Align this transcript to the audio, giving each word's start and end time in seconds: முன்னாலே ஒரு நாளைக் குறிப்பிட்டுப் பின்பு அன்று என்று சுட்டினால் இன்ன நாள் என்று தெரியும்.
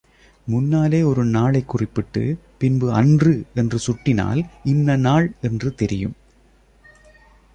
முன்னாலே 0.47 1.03
ஒரு 1.03 1.25
நாளைக் 1.25 1.67
குறிப்பிட்டுப் 1.67 2.39
பின்பு 2.57 2.93
அன்று 2.93 3.45
என்று 3.55 3.79
சுட்டினால் 3.87 4.41
இன்ன 4.63 4.95
நாள் 4.95 5.31
என்று 5.41 5.75
தெரியும். 5.75 6.13